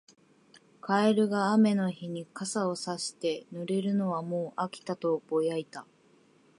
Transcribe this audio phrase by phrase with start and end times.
[0.81, 5.85] カエルが雨の日に傘をさして、「濡れるのはもう飽きた」とぼやいた。